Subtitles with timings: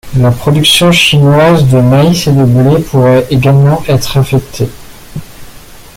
[0.17, 4.67] La production chinoise de maïs et de blé pourrait également être affectée.